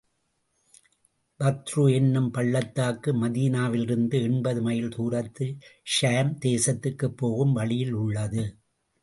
பத்ரு 1.39 1.93
என்னும் 1.93 2.31
பள்ளத்தாக்கு 2.31 3.13
மதீனாவிலிருந்து 3.13 4.21
எண்பது 4.21 4.61
மைல் 4.61 4.89
தூரத்தில், 4.89 5.57
ஷாம் 5.83 6.33
தேசத்துக்குப் 6.45 7.17
போகும் 7.17 7.53
வழியில் 7.53 7.93
உள்ளது. 7.93 8.57